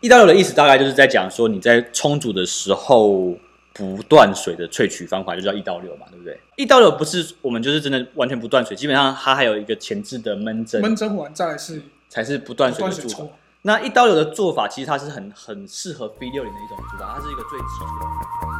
[0.00, 3.36] 一刀流的意思大概就是在讲说你在冲煮的时候
[3.74, 6.40] 不断水的萃取方法，就叫一刀流嘛，对不对？
[6.56, 13.32] 一刀流不是我们就是真的完全不断水，基本上它还有一个前置的闷蒸，闷蒸完再来是才是不断水的做法。
[13.62, 18.59] 那一刀流的做法其实它是很很适合 V 六零的一种做法，它是一个最基础的。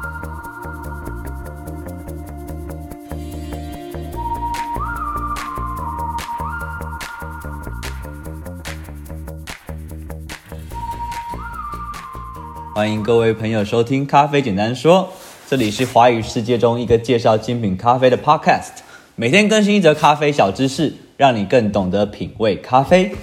[12.80, 15.02] 欢迎各位朋友收听《咖啡简单说》，
[15.46, 18.70] 这里是华语世界中一个介绍精品咖啡的 Podcast，
[19.16, 23.14] 每天更新一则咖啡小知识，让你更懂得品味咖啡。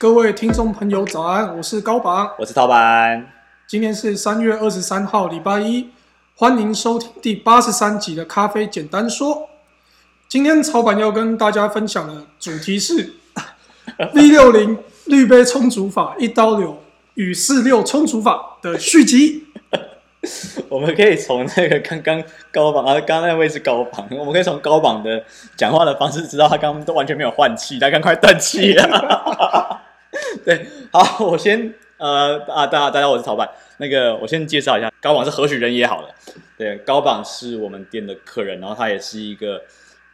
[0.00, 1.56] 各位听众朋友，早安！
[1.56, 3.24] 我是高榜，我是陶板。
[3.68, 5.90] 今天是三月二十三号，礼拜一，
[6.34, 9.36] 欢迎收听第八十三集的《咖啡简单说》。
[10.28, 13.14] 今天草板要跟大家分享的主题是。
[14.14, 16.82] V 六零滤杯冲煮法一刀流
[17.14, 19.44] 与四六冲煮法的续集。
[20.70, 25.22] 我们可以从那个刚刚高榜啊，刚刚那位是高榜，我们可以从高榜的
[25.54, 29.82] 讲话的方式知道他刚刚都完全没有换气，他刚快断气了。
[30.44, 33.48] 对，好，我先呃啊，大家大家，我是陶板。
[33.76, 36.08] 那个我先介绍一下，高榜是何许人也好了。
[36.56, 39.60] 对，高榜是我们店的客人，然后他也是一个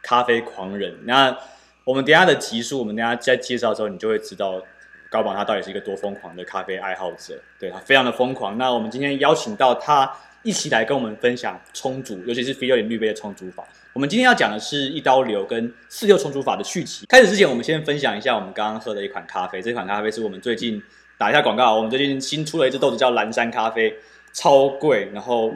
[0.03, 0.93] 咖啡狂人。
[1.05, 1.35] 那
[1.83, 4.61] 我们等下的集数，我们等下在介绍的时候，你就会知道
[5.09, 7.41] 高榜他到底是一个多疯狂的咖啡爱好者。
[7.59, 8.57] 对，他非常的疯狂。
[8.57, 10.11] 那我们今天邀请到他
[10.43, 13.67] 一起来跟我们分享冲煮，尤其是 V60 滤杯的冲煮法。
[13.93, 17.07] 我们今天要讲的是一刀流跟四六冲煮法的续集。
[17.07, 19.59] 开始之前，我们先分享一下我们刚刚喝的一款咖啡。
[19.59, 20.81] 这款咖啡是我们最近
[21.17, 23.91] 打一下广告，我们最近新出了一支豆子叫蓝山咖啡，
[24.33, 25.09] 超贵。
[25.11, 25.51] 然后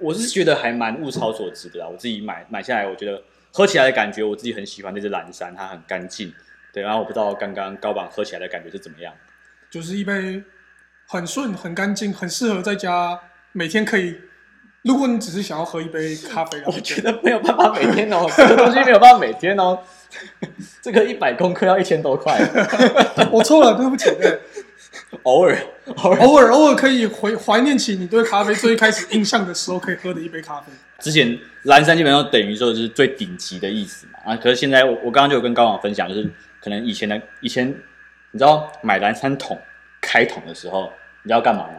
[0.00, 3.22] 我是觉得还蛮物超所值的啦，我自己买买下来，我觉得。
[3.52, 6.32] 喝起来的感觉，我自己很喜欢这支蓝山，它很干净。
[6.72, 9.12] 对，然后我不知道刚刚高榜喝起来的感觉是怎么样。
[9.70, 10.42] 就是一杯
[11.06, 13.18] 很顺、很干净、很适合在家
[13.52, 14.18] 每天可以。
[14.82, 19.78] 如果你只是想要喝一杯咖啡， 我觉得没有办法每天哦， 这个东西没有办法每天哦。
[20.80, 22.38] 这个一百公克要一千多块。
[23.32, 24.08] 我错了，对不起。
[25.24, 25.58] 偶尔，
[25.96, 30.72] 偶尔，偶尔，偶尔可以回怀念起你对咖啡最开始印象的时候，可以喝的一杯咖啡。
[30.98, 36.28] 之前蓝山基本上等于说就是最顶级的意思嘛啊，可是现在我我刚刚就有跟高榜分享，就是
[36.60, 37.68] 可能以前的以前，
[38.32, 39.56] 你知道买蓝山桶
[40.00, 40.90] 开桶的时候，
[41.22, 41.74] 你知道干嘛吗？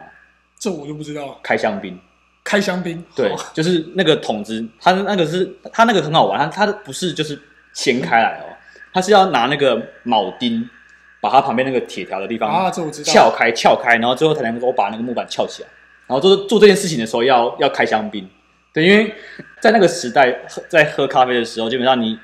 [0.58, 1.38] 这我就不知道。
[1.42, 1.98] 开香槟，
[2.44, 7.38] 开香槟，对，就是那个桶子，它那个是它那个很好玩，它它不是就是
[7.72, 8.56] 掀开来哦，
[8.94, 10.68] 它是要拿那个铆钉。
[11.20, 15.68] 把它旁边那个铁条的地方啊，这我知道，撬开，撬开，然后最后才能够把那个木板撬起来。
[16.06, 18.28] 然后做做这件事情的时候要，要要开香槟。
[18.72, 19.14] 对，因为
[19.60, 20.36] 在那个时代，
[20.68, 22.18] 在喝咖啡的时候，基本上你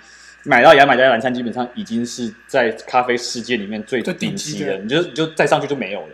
[0.44, 6.08] 买到牙买加蓝山，基本上已经是在咖啡世界里面最顶级的，你就你就再上去就没有了。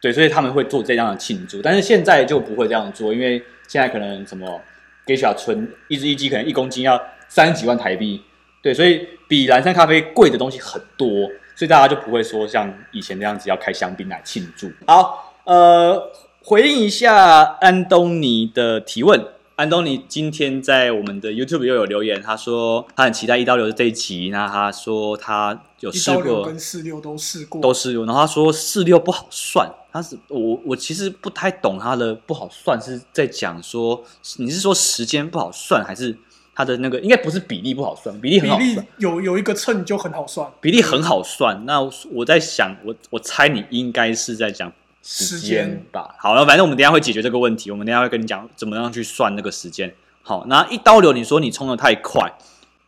[0.00, 4.60] 对，所以他们会做这样的庆祝，但是现在就不会这样做，因为现在可能什么
[5.06, 8.22] Geisha 纯一只一机可能一公斤要三十几万台币。
[8.62, 11.30] 对，所以比蓝山咖啡贵的东西很多。
[11.62, 14.68] 所以大家就不会说像以前那样子要开香槟来庆祝。
[14.84, 16.10] 好，呃，
[16.42, 19.24] 回应一下安东尼的提问。
[19.54, 24.30] 安东尼今天在我们的 YouTube 又有留言，他说他很期待一刀流的这一集。
[24.30, 28.04] 那他说他有试过，跟四六都试过，都试过。
[28.06, 34.02] 然后他说四六不好算，他是我我其实不太懂他的不好算是在讲说，
[34.38, 36.18] 你是说时间不好算还是？
[36.54, 41.64] 它的那个应该不是比例不好算，比例很好算，有有一个秤就很好算，比例很好算。
[41.64, 41.80] 那
[42.10, 44.70] 我在想，我我猜你应该是在讲
[45.02, 46.02] 时间吧？
[46.02, 49.92] 间好了，反正我们等一下会解决这个问题，我们等一下会跟你讲怎么样去算那个时间。
[50.22, 52.30] 好，那一刀流，你说你冲的太快，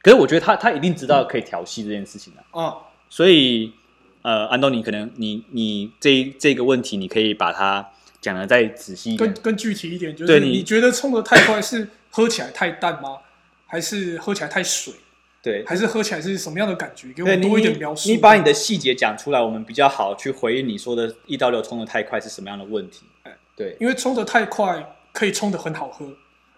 [0.03, 2.69] 可是我觉得他他一定知道可以调戏这件事情的啊。
[2.69, 2.77] 嗯、
[3.09, 3.73] 所以
[4.23, 7.89] 呃，安东尼，可能你你这这个问题，你可以把它
[8.21, 13.19] 讲的再仔细一点，更更具体一点，就是你，你觉得冲的太快是喝起来太淡吗？
[13.75, 14.95] 还是喝起来太水，
[15.43, 17.13] 对，还是喝起来是什么样的感觉？
[17.13, 18.09] 给我们多一点描述。
[18.09, 23.03] 你把你的细节讲出来，我们比较好去回应你说的一刀流冲的太快是什么样的问题？
[23.57, 26.07] 对，因为冲的太快可以冲的很好喝，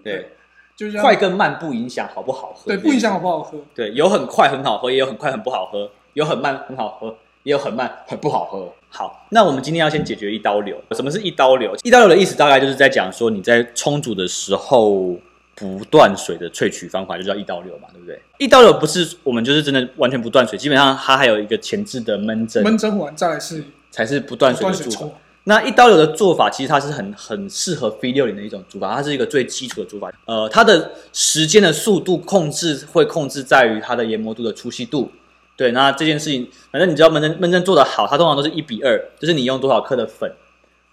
[0.04, 0.28] 对，
[0.76, 8.70] 就是快跟慢不影响好不好喝，对，不影响好不好喝，对，有很快很好喝，也有很快很不好喝，有很慢很好喝，也有很慢很不好喝。
[8.90, 10.78] 好，那我们今天要先解决一刀流。
[10.90, 11.74] 什么是一刀流？
[11.82, 15.18] 一刀流的意思大概就是在讲说你在冲煮的时候。
[15.56, 18.20] 不断水的萃取方法就叫一刀流嘛，对不对？
[18.38, 25.14] 一刀流不是我们就是真的完全不断水，基本上它还有一个前置的闷蒸，闷蒸完再来是才是不断水的做法。
[25.44, 30.12] 那一刀流的做法其实它是很很适合 V 六零的一种煮法，它是一个最基础的煮法。
[30.26, 35.10] 呃，它的时间的速度控制会控制在于它的研磨度的粗细度，
[35.56, 40.30] 对，那这件事情，反正你知道闷蒸闷蒸做得好，它通常都是一比二，就是你用多少克的粉，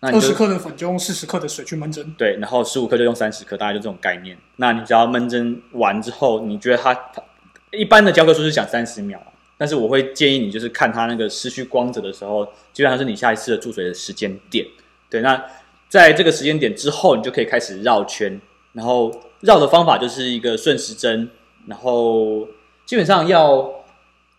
[0.03, 2.13] 那二十克的粉就用四十克的水去闷蒸。
[2.17, 4.38] 对，然后十五克就用三十克，大概就这种概念。
[4.57, 7.23] 那你只要闷蒸完之后，你觉得它它
[7.71, 9.17] 一般的教科书是讲三十秒，
[9.57, 14.65] 但是我会建议你就是看它那个失去光泽的时候，基本上是你下一次的注水的时间点。
[15.09, 15.41] 对，那
[15.88, 18.41] 在这个时间点之后，你就可以开始绕圈，
[18.73, 19.09] 然后
[19.39, 21.29] 绕的方法就是一个顺时针，
[21.67, 22.47] 然后
[22.85, 23.71] 基本上要。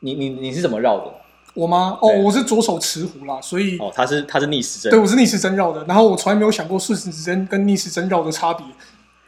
[0.00, 1.10] 你你你是怎么绕的？
[1.54, 1.96] 我吗？
[2.02, 5.84] 哦，我是左手持壶啦，所以哦，他是他是逆时针，对，我是逆时针绕的。
[5.84, 8.66] 然后我从来没有想过顺时针跟逆时针绕的差别。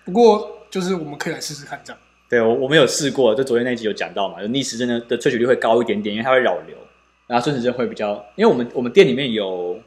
[0.05, 2.01] 不过就是我们可以来试试看这样。
[2.29, 6.77] 对，我我们有试过，就昨天那一集有讲到嘛，就逆时针的的萃取率会高一点点，因为它会扰流，
[7.29, 9.79] 然后顺时针会比较，因为我们我们店里面有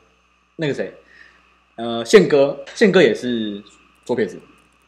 [0.55, 0.93] 那个谁，
[1.75, 3.61] 呃，宪哥，宪哥也是
[4.05, 4.39] 左撇子。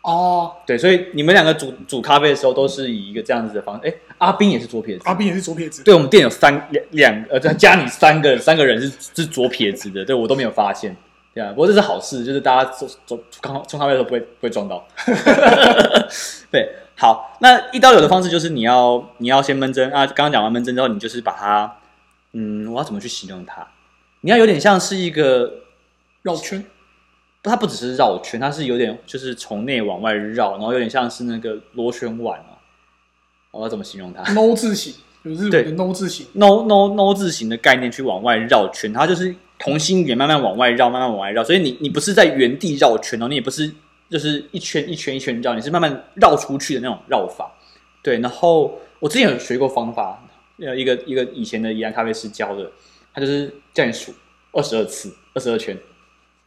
[0.04, 3.88] 哦，对，所以你们两个煮煮咖啡的时候都是以一个这样子的方式。
[3.88, 5.84] 哎，阿斌也是左撇子，阿斌也是左撇子。
[5.84, 10.96] 对，我们店有三两两呃，加你三个三个人是是左撇子的，对我都没有发现。
[11.34, 14.84] 对啊，不过这是好事，就是大家走走刚冲咖啡的时候不会不会撞到。
[16.52, 16.68] 对，
[16.98, 21.78] 好，那一刀流的方式就是你要你要先闷蒸啊，刚刚讲完闷蒸之后，你就是把它，
[22.34, 23.66] 嗯，我要怎么去形容它？
[24.22, 25.54] 你要有点像是一个
[26.24, 26.66] 绕圈。
[27.44, 32.54] 它不只是绕圈，它是有点就是从内往外绕，然后有点像是那个螺旋丸啊。
[33.50, 34.94] 我要怎么形容它？No 字形，
[35.26, 41.44] 就是对 No 字形，No No No 字形的概念去往外绕圈，它就是同心圆慢慢往外绕，慢慢往外绕。
[41.44, 43.70] 所以你你不是在原地绕圈哦，你也不是
[44.10, 47.52] 就是一圈一圈一圈绕，你是慢慢绕出去的那种绕法。
[48.04, 50.24] 对，然后我之前有学过方法，
[50.60, 52.72] 呃，一个一个以前的宜兰咖啡师教的，
[53.14, 54.14] 他就是叫你数
[54.54, 55.78] 二十二次，二十二圈。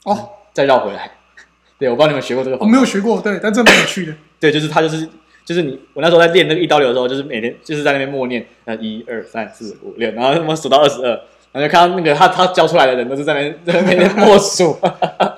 [0.05, 0.31] 哦。
[0.55, 1.11] 再绕回来，
[1.79, 2.67] 对，我不知道你们学过这个方法。
[2.67, 4.15] 我没有学过，对，但这蛮有趣的。
[4.41, 5.07] 对，就是他，就是
[5.45, 11.11] 就是你，我那时候在练那个一刀流的时候，就是每天就是在那边默念，呃，一二三四五六，然后什么数到二十二，
[11.53, 14.79] 然后就看到那个他他教出来的人都是在那边在那边默数。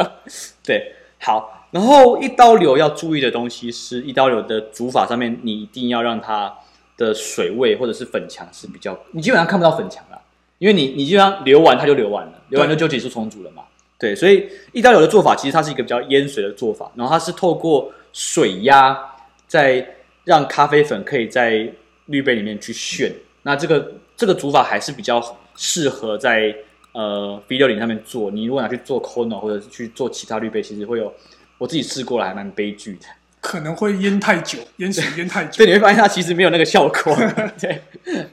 [0.62, 6.52] 对，好，然后一刀流要注意的东西是一刀流的煮法上面，你一定要让它
[6.96, 10.20] 的水位或者是粉墙是比较，你基本上看不到粉墙了，
[10.58, 13.62] 因为你你基本上流完它就流完了，流完就就结束重组了嘛。
[13.98, 18.98] 对，所以一刀流的做法其实它是一个比较淹水的做法，然后它是透过水压
[19.46, 21.66] 在让咖啡粉可以在
[22.06, 23.10] 滤杯里面去炫。
[23.42, 26.54] 那这个这个煮法还是比较适合在
[26.92, 28.30] 呃 V 六零上面做。
[28.30, 31.12] 你如果拿去做 Kono 或者是去做其他滤杯，其实会有
[31.56, 33.06] 我自己试过了，还蛮悲剧的，
[33.40, 35.56] 可能会淹太久，淹水淹太久。
[35.64, 37.16] 对，你会发现它其实没有那个效果。
[37.58, 37.80] 对，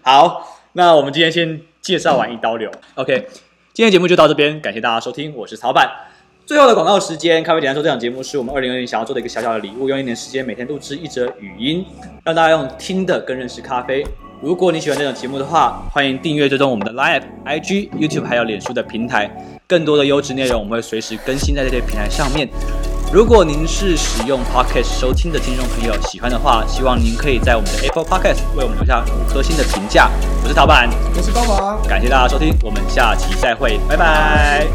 [0.01, 3.27] 好，那我们今天先介绍完一刀流，OK。
[3.73, 5.89] 今天节目就到这边，感谢大家收听，我是曹板。
[6.45, 11.83] 最后的广告时间，咖啡简单说，这档节目是我们二零二零想要做的一个小小的礼物，用一年时间每天录制一则语音，
[12.23, 14.05] 让大家用听的更认识咖啡。
[14.43, 19.27] 如果你喜欢这种节目的话，欢迎订阅追踪我们的 Live、IG、YouTube 还有脸书的平台，
[19.65, 22.47] 更多的优质内容我们会随时更新在这些平台上面。
[23.13, 30.09] 如果您是使用 Podcast 收听的听众朋友，喜欢的话，希望您可以在我们的 Apple Podcast 为我们留下五颗星的评价。
[30.41, 34.65] 我是陶板，我是高宝，感谢大家收听，我们下期再会，拜拜。